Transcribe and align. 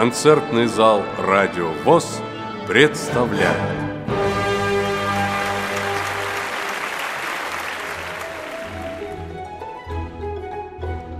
Концертный 0.00 0.66
зал 0.66 1.02
«Радио 1.18 1.72
ВОЗ» 1.84 2.22
представляет 2.66 3.54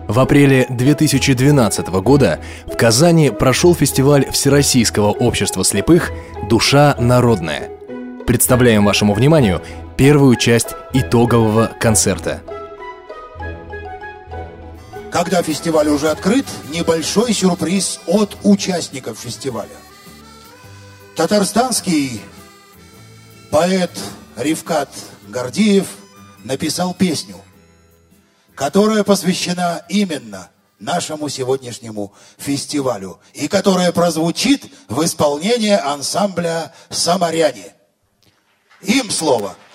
В 0.08 0.18
апреле 0.18 0.64
2012 0.70 1.88
года 1.88 2.40
в 2.64 2.74
Казани 2.78 3.28
прошел 3.28 3.74
фестиваль 3.74 4.24
Всероссийского 4.30 5.10
общества 5.10 5.62
слепых 5.62 6.10
«Душа 6.48 6.96
народная». 6.98 7.68
Представляем 8.26 8.86
вашему 8.86 9.12
вниманию 9.12 9.60
первую 9.98 10.36
часть 10.36 10.68
итогового 10.94 11.70
концерта. 11.78 12.40
Когда 15.20 15.42
фестиваль 15.42 15.86
уже 15.88 16.08
открыт, 16.08 16.46
небольшой 16.70 17.34
сюрприз 17.34 18.00
от 18.06 18.38
участников 18.42 19.18
фестиваля. 19.18 19.76
Татарстанский 21.14 22.22
поэт 23.50 23.90
Ривкат 24.36 24.88
Гордиев 25.28 25.88
написал 26.42 26.94
песню, 26.94 27.36
которая 28.54 29.04
посвящена 29.04 29.84
именно 29.90 30.48
нашему 30.78 31.28
сегодняшнему 31.28 32.14
фестивалю 32.38 33.20
и 33.34 33.46
которая 33.46 33.92
прозвучит 33.92 34.64
в 34.88 35.04
исполнении 35.04 35.78
ансамбля 35.78 36.72
«Самаряне». 36.88 37.74
Им 38.80 39.10
слово– 39.10 39.54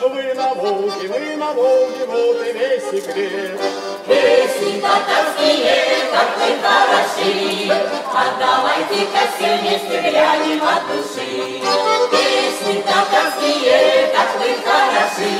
Вы 0.00 0.34
на 0.34 0.54
Волге, 0.54 1.08
вы 1.08 1.36
на 1.36 1.52
Волге, 1.52 2.04
вот 2.06 2.46
и 2.46 2.52
весь 2.52 2.82
секрет. 2.90 3.58
Песни 4.06 4.80
татарские, 4.82 6.10
как 6.12 6.36
вы 6.36 6.50
хороши, 6.60 7.72
Отдавайте-ка 8.12 9.22
все 9.34 9.56
вместе 9.56 9.96
глянем 10.10 10.62
от 10.62 10.86
души. 10.86 11.62
Песни 12.10 12.82
татарские, 12.82 14.12
как 14.14 14.30
вы 14.38 14.48
хороши, 14.62 15.32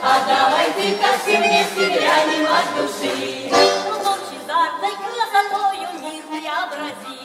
Отдавайте-ка 0.00 1.10
все 1.22 1.36
вместе 1.36 1.84
глянем 1.98 2.46
от 2.46 2.66
души. 2.74 3.14
Лучезарной 3.98 4.94
красотою 4.96 5.88
мир 6.00 6.22
преобрази, 6.30 7.20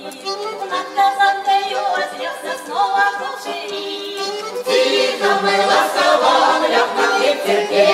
Над 0.69 0.87
казанкою 0.93 1.79
вознесся 1.95 2.53
снова 2.65 3.05
кушери. 3.17 4.36
Тихо 4.67 5.39
мы 5.43 5.55
ласково, 5.65 6.67
легко 6.67 7.05
ветерке, 7.21 7.87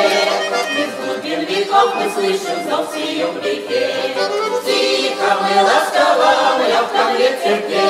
Из 0.75 0.91
глубин 0.97 1.41
веков 1.45 1.93
мы 1.95 2.09
слышим 2.09 2.67
зов 2.67 2.87
сию 2.93 3.31
в 3.31 3.37
реке. 3.45 4.15
Тихо 4.65 5.37
мы 5.41 5.53
ласково, 5.63 6.31
легко 6.67 7.03
ветерке, 7.15 7.85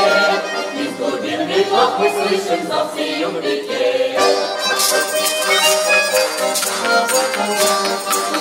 Из 0.82 0.92
глубин 0.98 1.48
веков 1.48 1.92
мы 1.98 2.10
слышим 2.10 2.68
зов 2.68 2.88
сию 2.96 3.30
в 3.30 3.40
реке. 3.40 4.20
Делают 6.84 8.33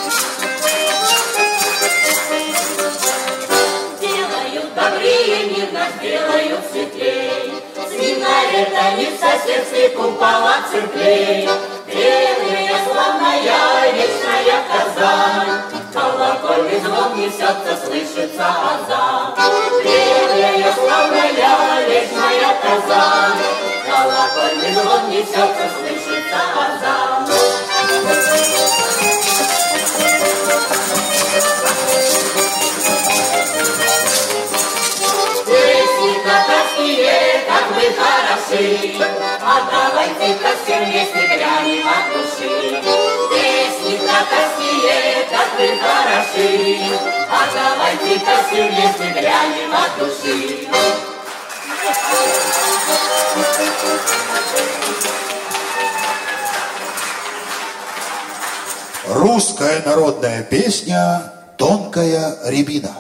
минаретами 8.62 9.06
в 9.06 9.18
соседстве 9.18 9.88
купола 9.90 10.56
церквей. 10.70 11.48
Древняя 11.86 12.76
славная 12.86 13.92
вечная 13.92 14.62
Казань, 14.70 15.62
Колокольный 15.92 16.80
звон 16.80 17.18
несется, 17.18 17.76
слышится 17.84 18.46
азан. 18.46 19.34
Древняя 19.82 20.72
славная 20.72 21.86
вечная 21.86 22.56
Казань, 22.62 23.38
Колокольный 23.86 24.72
звон 24.72 25.10
несется, 25.10 25.66
слышится 25.78 26.40
азан. 26.56 27.21
Отдавайте-ка 39.62 40.48
все 40.64 40.84
вместе 40.84 41.26
глянем 41.26 41.86
от 41.86 42.12
души. 42.12 42.82
Песни 43.30 43.96
татарские, 43.98 45.28
как 45.30 45.48
вы 45.58 45.68
хороши, 45.78 46.98
Отдавайте-ка 47.30 48.34
все 48.48 48.68
вместе 48.68 49.20
глянем 49.20 49.72
от 49.72 49.98
души. 49.98 50.68
Русская 59.08 59.82
народная 59.84 60.42
песня. 60.42 61.32
Тонкая 61.56 62.38
рябина 62.46 62.96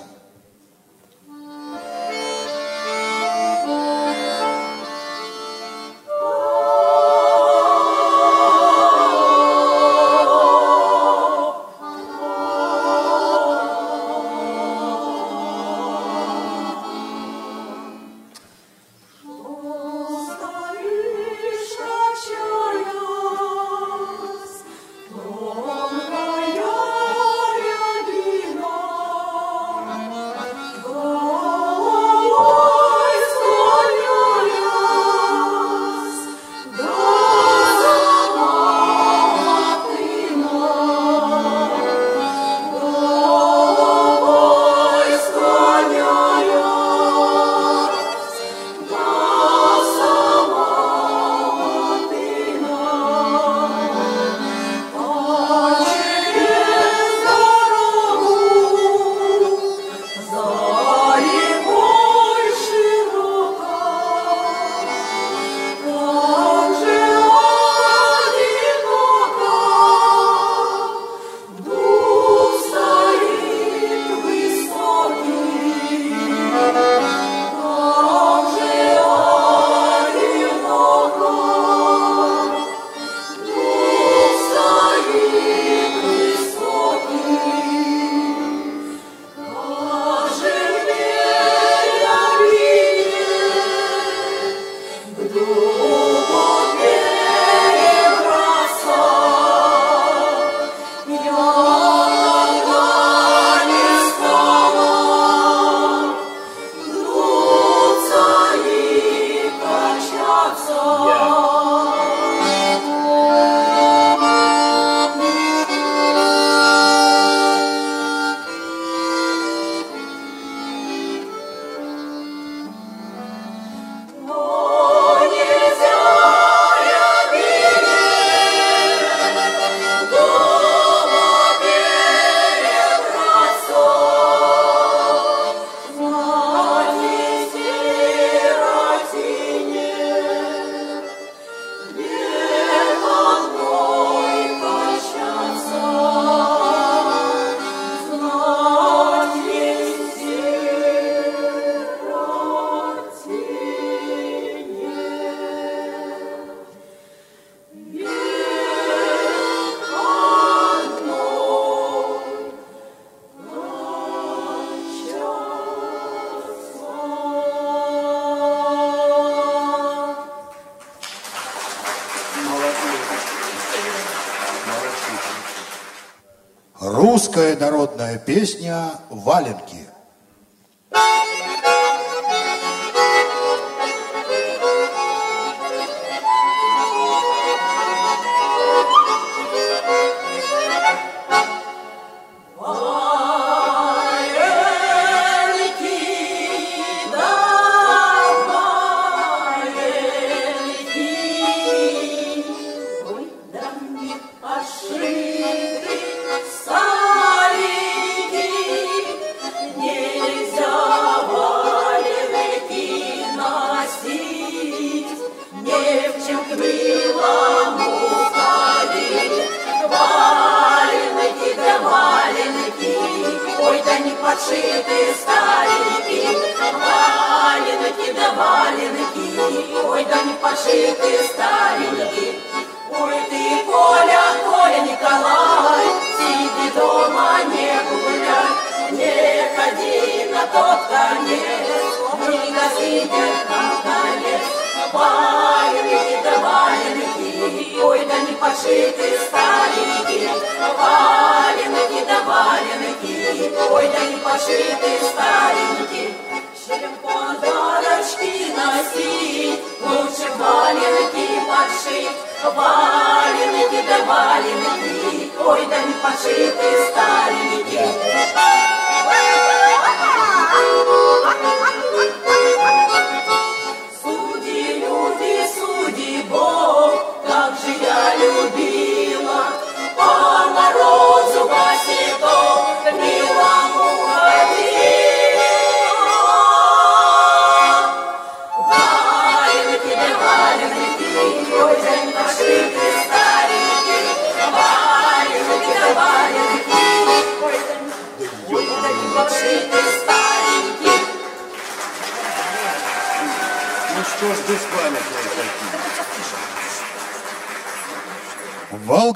русская 177.32 177.56
народная 177.56 178.18
песня 178.18 178.90
«Валенки». 179.08 179.81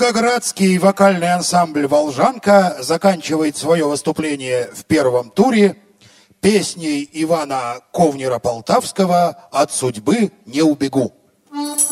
Волгоградский 0.07 0.79
вокальный 0.79 1.35
ансамбль 1.35 1.89
«Волжанка» 1.89 2.77
заканчивает 2.79 3.57
свое 3.57 3.87
выступление 3.89 4.71
в 4.73 4.85
первом 4.85 5.31
туре 5.31 5.79
песней 6.41 7.11
Ивана 7.13 7.81
Ковнера-Полтавского 7.93 9.35
«От 9.51 9.73
судьбы 9.73 10.31
не 10.45 10.63
убегу». 10.63 11.13
Thank 11.53 11.81
you. 11.81 11.86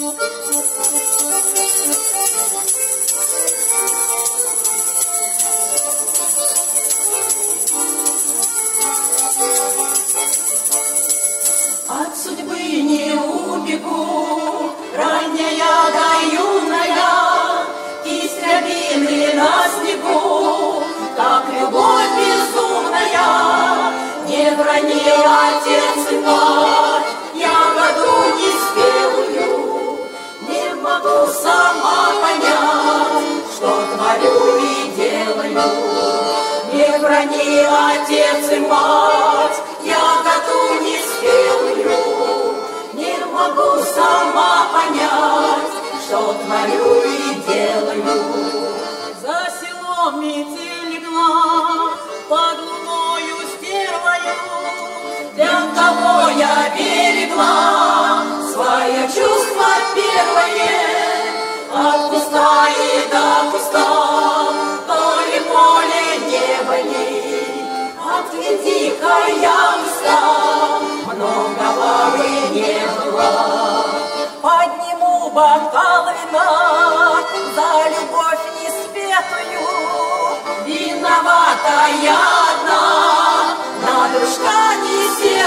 я 56.30 56.70
берегла 56.76 58.22
Свое 58.52 59.06
чувство 59.08 59.66
первое 59.94 60.84
От 61.72 62.10
куста 62.10 62.68
и 62.68 63.08
до 63.10 63.50
куста 63.50 63.90
То 64.86 65.00
ли 65.30 65.40
поле 65.50 66.06
не 66.30 66.64
болей 66.66 67.94
От 67.98 68.32
винтика 68.34 69.14
я 69.40 69.76
устал 69.84 70.94
много 71.14 72.16
бы 72.16 72.28
не 72.54 72.80
было. 72.96 73.86
Подниму 74.42 75.30
бокал 75.30 76.06
вина 76.14 77.22
За 77.54 77.68
любовь 77.90 78.44
неспетую 78.60 79.64
Виновата 80.66 81.78
я 82.02 82.18
одна. 82.50 82.84
На 83.82 84.08
душа 84.18 84.73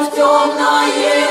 в 0.00 0.10
темное. 0.14 1.21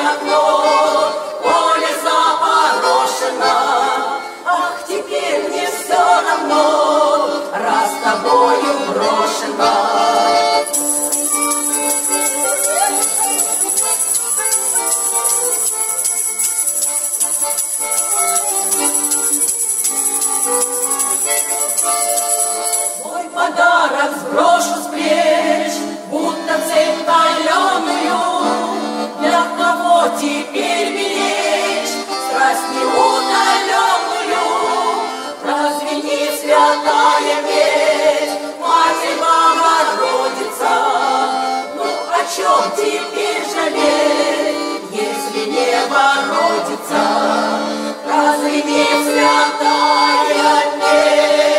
Чем 42.36 42.72
теперь 42.78 43.44
жалеть, 43.54 44.84
если 44.92 45.52
не 45.52 45.76
воротится, 45.90 47.04
разве 48.08 48.64
не 48.64 48.86
святая 49.04 50.64
месть? 50.78 51.51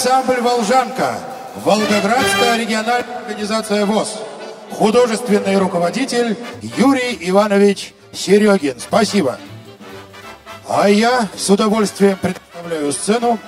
Ансамбль 0.00 0.40
«Волжанка», 0.40 1.18
Волгоградская 1.56 2.56
региональная 2.56 3.18
организация 3.18 3.84
ВОЗ. 3.84 4.20
Художественный 4.70 5.58
руководитель 5.58 6.38
Юрий 6.62 7.18
Иванович 7.28 7.92
Серегин. 8.10 8.80
Спасибо. 8.80 9.36
А 10.66 10.88
я 10.88 11.28
с 11.36 11.50
удовольствием 11.50 12.16
представляю 12.16 12.90
сцену 12.94 13.38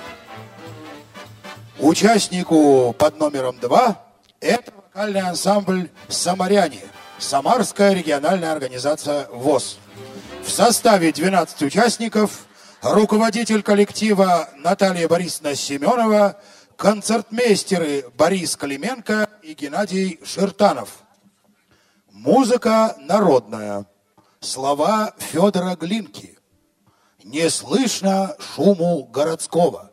участнику 1.79 2.93
под 2.99 3.17
номером 3.17 3.57
два. 3.59 4.03
Это 4.39 4.73
вокальный 4.75 5.21
ансамбль 5.21 5.89
«Самаряне», 6.07 6.81
Самарская 7.17 7.93
региональная 7.93 8.51
организация 8.51 9.27
ВОЗ. 9.31 9.79
В 10.45 10.51
составе 10.51 11.11
12 11.11 11.63
участников 11.63 12.45
руководитель 12.83 13.63
коллектива 13.63 14.49
Наталья 14.57 15.07
Борисовна 15.07 15.55
Семенова, 15.55 16.39
концертмейстеры 16.75 18.05
Борис 18.17 18.57
Клименко 18.57 19.29
и 19.41 19.53
Геннадий 19.53 20.19
Шертанов. 20.25 21.03
Музыка 22.11 22.95
народная. 22.99 23.85
Слова 24.41 25.13
Федора 25.17 25.75
Глинки. 25.75 26.37
Не 27.23 27.49
слышно 27.49 28.35
шуму 28.39 29.05
городского. 29.05 29.92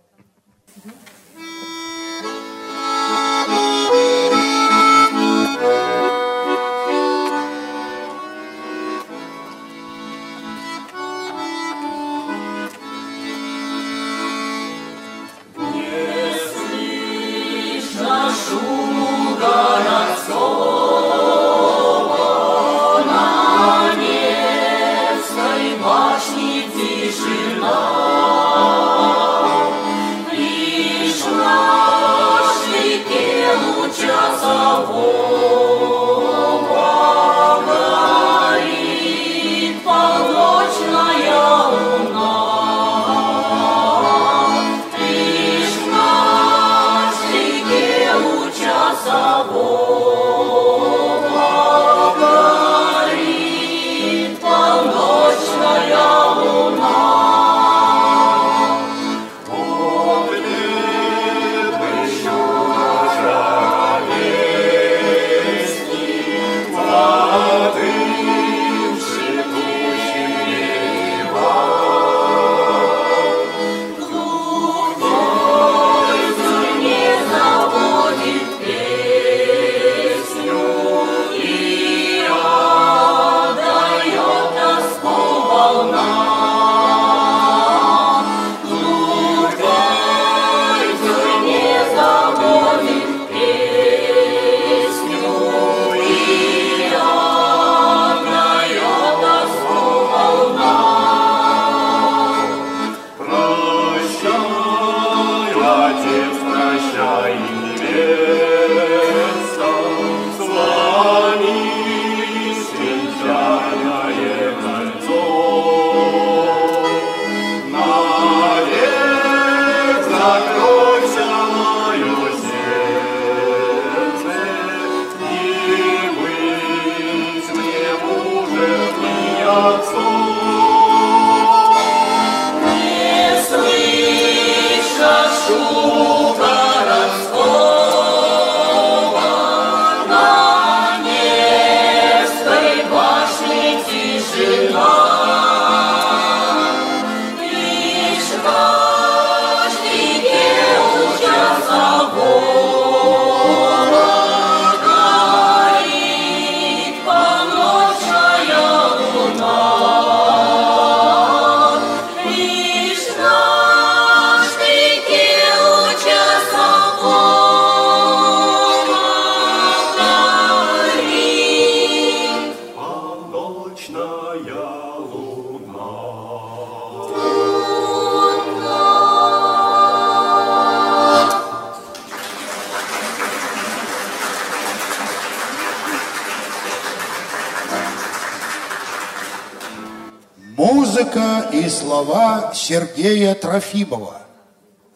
Слова 192.00 192.52
Сергея 192.54 193.34
Трофимова 193.34 194.22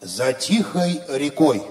«За 0.01 0.33
тихой 0.33 1.01
рекой». 1.09 1.61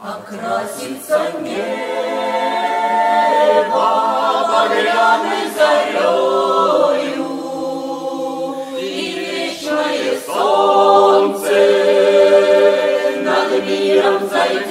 Окрасится 0.00 1.32
небо 1.40 1.58
багряной 4.48 5.50
зарею, 5.56 7.26
И 8.78 8.80
вечное 9.18 10.20
солнце 10.24 11.50
над 13.24 13.50
миром 13.66 14.18
зайдет, 14.30 14.70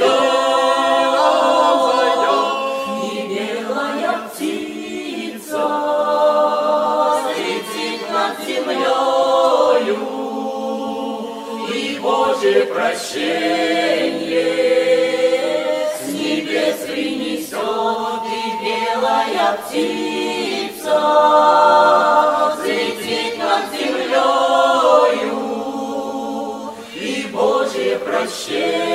И 3.04 3.14
белая 3.28 4.14
птица 4.30 5.66
летит 7.36 8.02
над 8.14 8.34
землею, 8.48 10.00
И 11.76 12.00
Боже 12.00 12.54
прощение. 12.74 13.67
птица 19.66 21.00
взлетит 22.56 23.38
над 23.38 23.72
землею, 23.72 25.40
и 26.94 27.28
Божье 27.32 28.00
прощение 28.00 28.88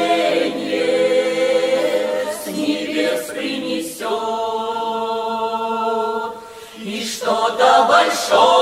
с 2.33 2.46
небес 2.48 3.27
принесет, 3.27 4.09
и 6.77 7.05
что-то 7.05 7.87
большое. 7.88 8.62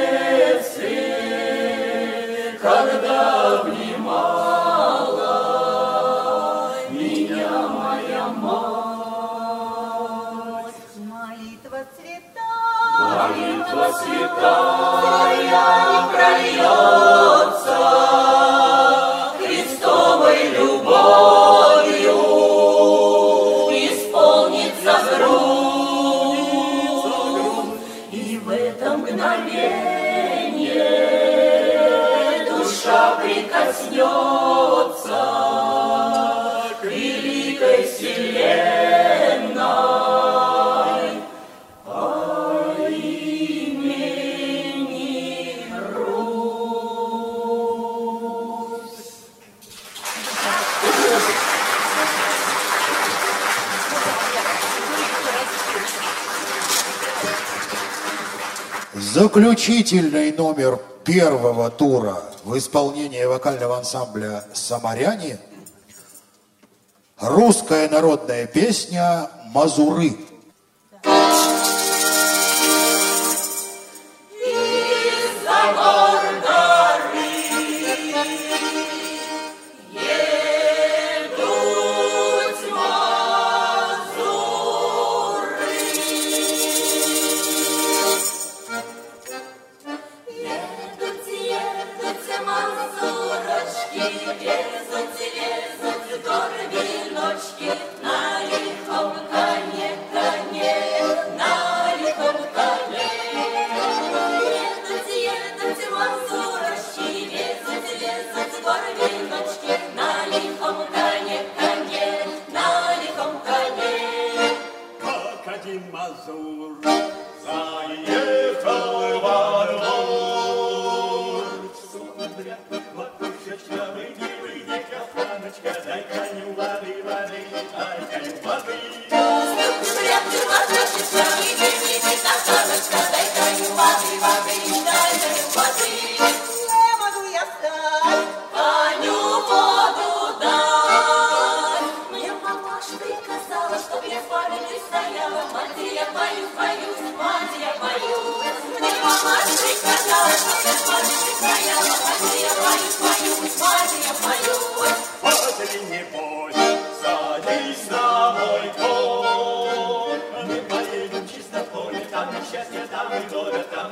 святая 14.11 16.07
прольется. 16.11 17.77
Заключительный 59.33 60.33
номер 60.33 60.77
первого 61.05 61.69
тура 61.69 62.21
в 62.43 62.57
исполнении 62.57 63.23
вокального 63.23 63.77
ансамбля 63.77 64.43
«Самаряне» 64.51 65.39
русская 67.17 67.87
народная 67.87 68.45
песня 68.45 69.29
«Мазуры». 69.53 70.17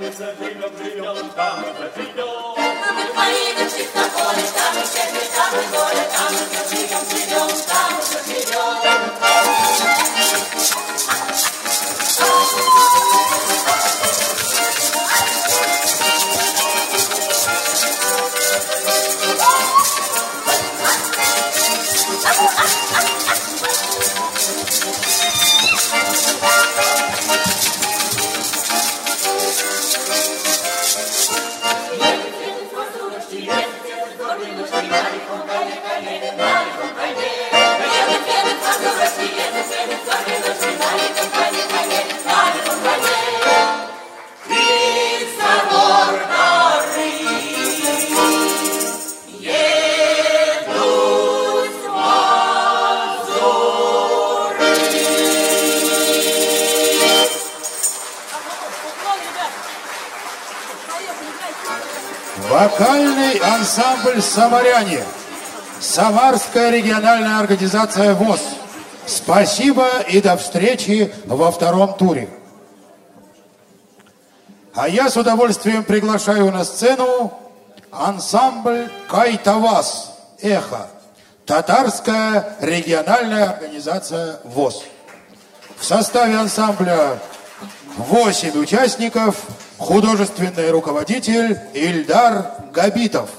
It's 0.10 0.19
a 0.22 0.36
jingle, 0.39 0.69
jingle, 0.72 1.30
time, 1.36 1.76
a 1.84 1.91
jingle. 1.95 2.28
Вокальный 62.60 63.38
ансамбль 63.38 64.22
«Самаряне». 64.22 65.02
Самарская 65.80 66.72
региональная 66.72 67.39
организация 67.39 68.13
ВОЗ. 68.13 68.41
Спасибо 69.06 69.88
и 70.10 70.19
до 70.19 70.36
встречи 70.36 71.10
во 71.26 71.52
втором 71.52 71.93
туре. 71.93 72.28
А 74.76 74.89
я 74.89 75.10
с 75.10 75.15
удовольствием 75.15 75.86
приглашаю 75.86 76.52
на 76.52 76.65
сцену 76.65 77.32
ансамбль 77.93 78.91
«Кайтавас» 79.08 80.13
«Эхо». 80.41 80.88
Татарская 81.45 82.58
региональная 82.60 83.52
организация 83.52 84.41
ВОЗ. 84.43 84.84
В 85.78 85.86
составе 85.86 86.36
ансамбля 86.36 87.19
8 87.97 88.58
участников, 88.60 89.36
художественный 89.78 90.71
руководитель 90.71 91.58
Ильдар 91.73 92.52
Габитов. 92.73 93.30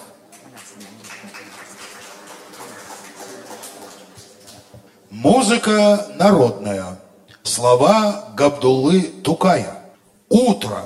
Музыка 5.10 6.06
народная. 6.16 6.98
Слова 7.42 8.30
Габдуллы 8.34 9.02
Тукая. 9.02 9.82
Утро. 10.28 10.84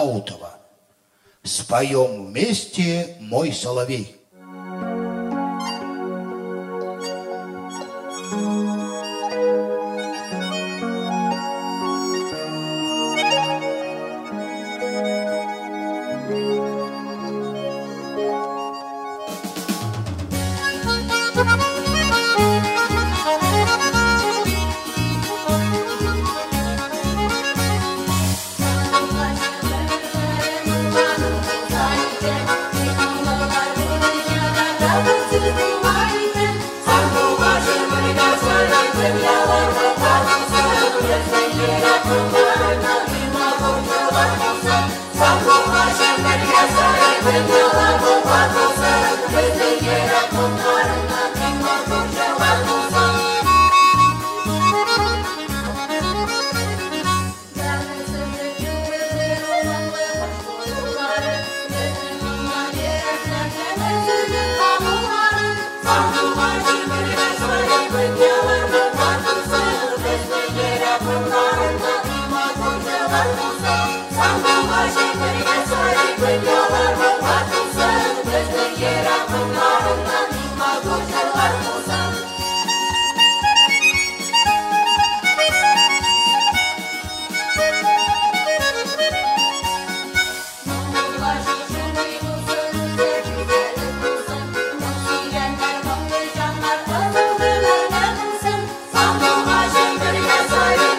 Даутова. 0.00 0.58
Споем 1.42 2.26
вместе 2.28 3.16
«Мой 3.20 3.52
соловей». 3.52 4.19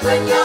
when 0.04 0.28
you 0.28 0.41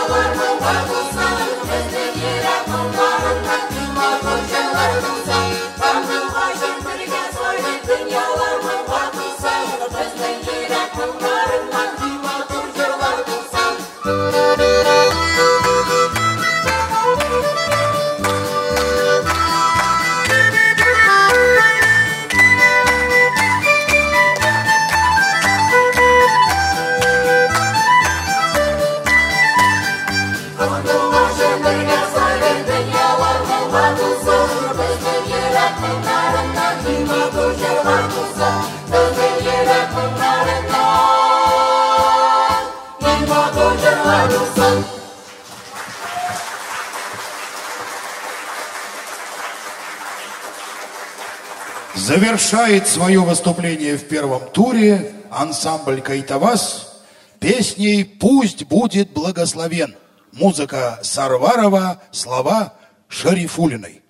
Завершает 52.77 52.89
свое 52.89 53.21
выступление 53.21 53.97
в 53.97 54.07
первом 54.07 54.43
туре 54.53 55.11
ансамбль 55.31 56.03
«Кайтавас» 56.03 57.01
песней 57.41 58.05
«Пусть 58.05 58.65
будет 58.65 59.12
благословен». 59.12 59.97
Музыка 60.33 60.99
Сарварова, 61.03 62.03
слова 62.11 62.75
Шарифулиной. 63.09 64.03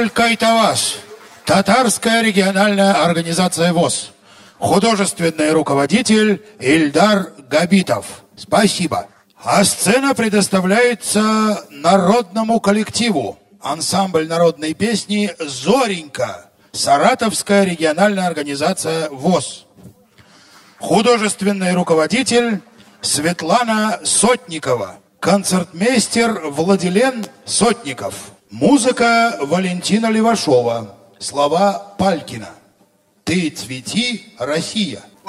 Ансамбль 0.00 0.14
«Кайтаваш», 0.14 0.96
татарская 1.44 2.22
региональная 2.22 3.04
организация 3.04 3.74
ВОЗ, 3.74 4.12
художественный 4.58 5.52
руководитель 5.52 6.42
Ильдар 6.58 7.32
Габитов. 7.50 8.06
Спасибо. 8.34 9.08
А 9.44 9.62
сцена 9.62 10.14
предоставляется 10.14 11.66
народному 11.68 12.60
коллективу. 12.60 13.38
Ансамбль 13.60 14.26
народной 14.26 14.72
песни 14.72 15.34
«Зоренька», 15.38 16.46
Саратовская 16.72 17.64
региональная 17.64 18.26
организация 18.26 19.10
ВОЗ. 19.10 19.66
Художественный 20.78 21.74
руководитель 21.74 22.62
Светлана 23.02 24.00
Сотникова. 24.02 24.96
Концертмейстер 25.20 26.40
Владилен 26.46 27.26
Сотников. 27.44 28.14
Музыка 28.50 29.38
Валентина 29.42 30.10
Левашова. 30.10 30.96
Слова 31.20 31.94
Палькина. 31.98 32.48
Ты 33.22 33.48
цвети, 33.50 34.34
Россия. 34.38 35.02
У 35.24 35.28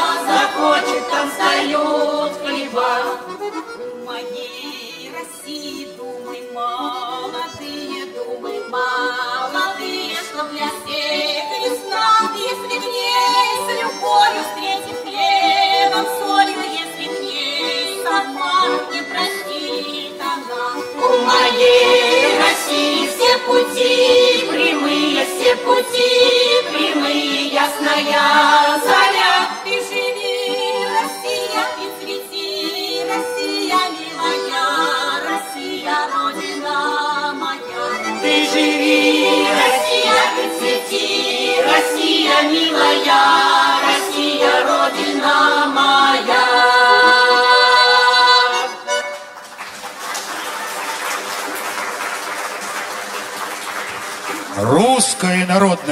you. 21.61 22.00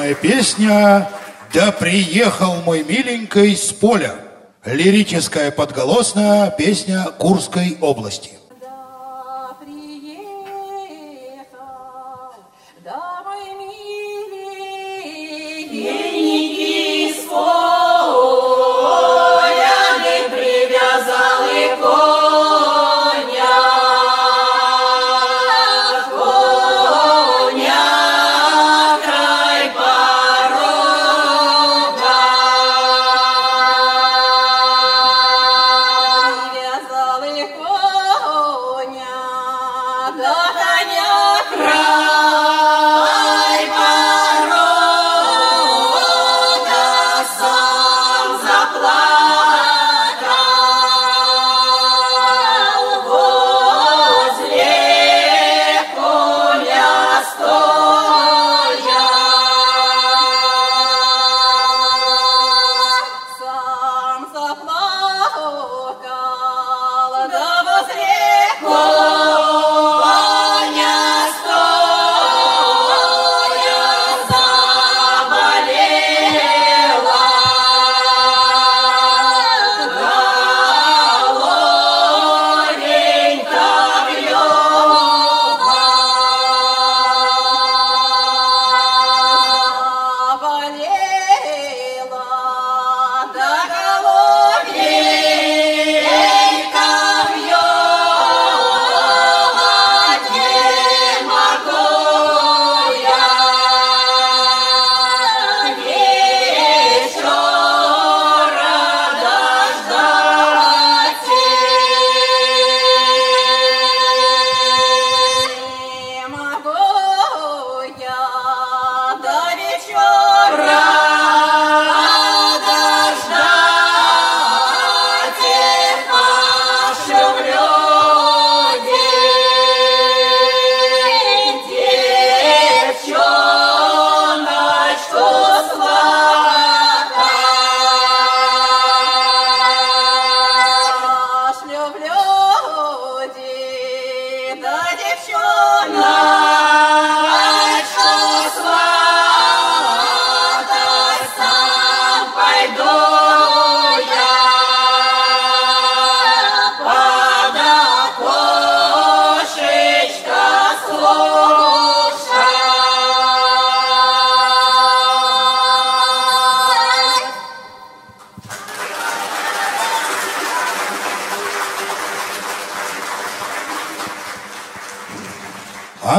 любимая 0.10 0.16
песня 0.16 1.10
«Да 1.54 1.72
приехал 1.72 2.56
мой 2.66 2.84
миленький 2.84 3.56
с 3.56 3.72
поля». 3.74 4.16
Лирическая 4.66 5.52
подголосная 5.52 6.52
песня 6.52 7.06
Курской 7.18 7.78
области. 7.80 8.39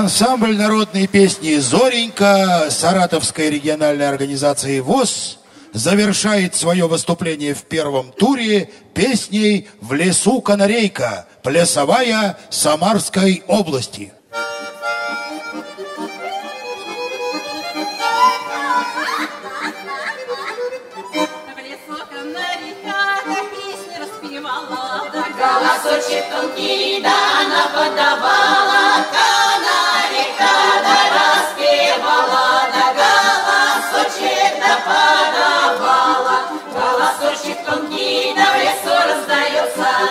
Ансамбль 0.01 0.57
народной 0.57 1.07
песни 1.07 1.57
«Зоренька» 1.57 2.69
Саратовской 2.71 3.51
региональной 3.51 4.09
организации 4.09 4.81
ВОЗ 4.81 5.39
завершает 5.75 6.55
свое 6.55 6.89
выступление 6.89 7.53
в 7.53 7.65
первом 7.65 8.11
туре 8.11 8.71
песней 8.95 9.69
«В 9.83 9.93
лесу 9.93 10.41
канарейка» 10.41 11.27
плясовая 11.43 12.39
Самарской 12.49 13.43
области. 13.47 14.15
Голосочек 25.39 26.25
тонкий, 26.31 27.03
да 27.03 27.13
она 27.43 27.69
подавала 27.75 28.80
колокольчик 37.31 37.65
тонкий, 37.65 38.35
на 38.35 38.59
лесу 38.59 38.91
раздается. 39.09 40.10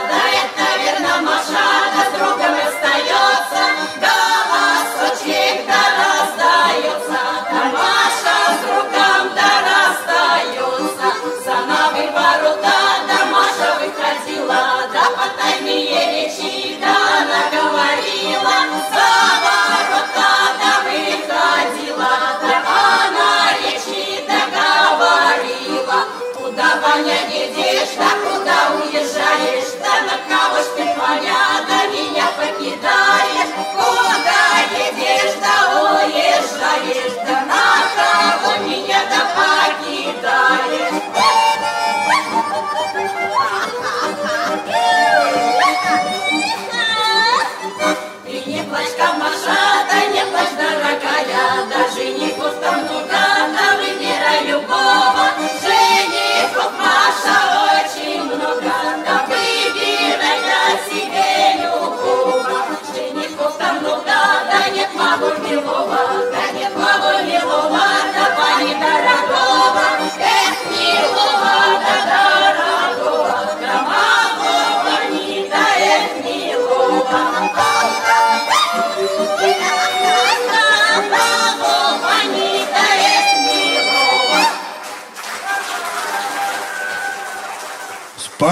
Panie 26.89 27.38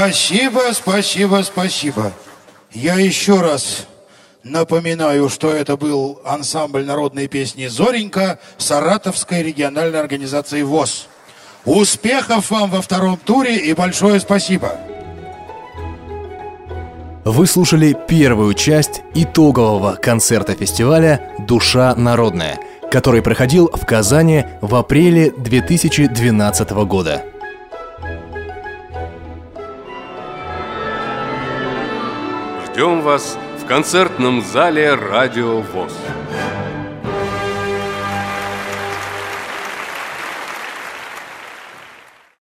Спасибо, 0.08 0.62
спасибо, 0.72 1.42
спасибо. 1.44 2.14
Я 2.72 2.96
еще 2.96 3.42
раз 3.42 3.88
напоминаю, 4.42 5.28
что 5.28 5.52
это 5.52 5.76
был 5.76 6.22
ансамбль 6.24 6.86
народной 6.86 7.28
песни 7.28 7.68
«Зоренька» 7.68 8.40
Саратовской 8.58 9.44
региональной 9.44 10.00
организации 10.00 10.62
ВОЗ. 10.62 11.10
Успехов 11.66 12.52
вам 12.52 12.70
во 12.70 12.82
втором 12.82 13.18
туре 13.18 13.58
и 13.58 13.74
большое 13.74 14.22
спасибо. 14.22 14.78
Вы 17.26 17.46
слушали 17.46 17.94
первую 18.08 18.54
часть 18.54 19.02
итогового 19.14 19.96
концерта 19.96 20.56
фестиваля 20.56 21.36
«Душа 21.40 21.94
народная», 21.96 22.58
который 22.90 23.22
проходил 23.22 23.70
в 23.74 23.86
Казани 23.86 24.46
в 24.62 24.74
апреле 24.74 25.32
2012 25.32 26.70
года. 26.86 27.26
Ждем 32.78 33.02
вас 33.02 33.40
в 33.60 33.66
концертном 33.66 34.44
зале 34.44 34.94
«Радио 34.94 35.62
ВОЗ». 35.62 35.98